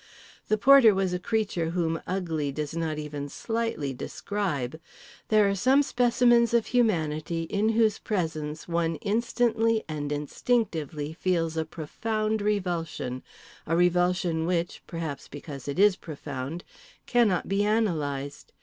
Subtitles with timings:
[0.47, 4.79] The porter was a creature whom Ugly does not even slightly describe.
[5.27, 11.65] There are some specimens of humanity in whose presence one instantly and instinctively feels a
[11.65, 13.21] profound revulsion,
[13.67, 18.53] a revulsion which—perhaps because it is profound—cannot be analysed.